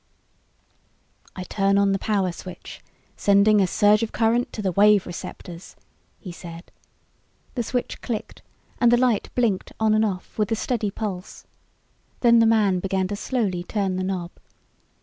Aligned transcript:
"I 1.35 1.43
turn 1.43 1.77
on 1.77 1.91
the 1.91 1.99
Power 1.99 2.31
Switch, 2.31 2.81
sending 3.15 3.61
a 3.61 3.67
surge 3.67 4.01
of 4.01 4.11
current 4.11 4.51
to 4.53 4.63
the 4.63 4.71
Wave 4.71 5.05
Receptors," 5.05 5.75
he 6.17 6.31
said. 6.31 6.71
The 7.53 7.61
switch 7.61 8.01
clicked 8.01 8.41
and 8.79 8.91
the 8.91 8.97
light 8.97 9.29
blinked 9.35 9.73
on 9.79 9.93
and 9.93 10.03
off 10.03 10.39
with 10.39 10.51
a 10.51 10.55
steady 10.55 10.89
pulse. 10.89 11.45
Then 12.21 12.39
the 12.39 12.47
man 12.47 12.79
began 12.79 13.07
to 13.09 13.15
slowly 13.15 13.63
turn 13.63 13.95
the 13.95 14.03
knob. 14.03 14.31